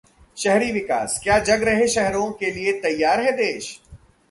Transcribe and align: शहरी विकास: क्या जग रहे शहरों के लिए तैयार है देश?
शहरी 0.37 0.71
विकास: 0.71 1.19
क्या 1.23 1.37
जग 1.39 1.63
रहे 1.63 1.87
शहरों 1.87 2.31
के 2.31 2.51
लिए 2.51 2.71
तैयार 2.81 3.21
है 3.21 3.31
देश? 3.37 3.79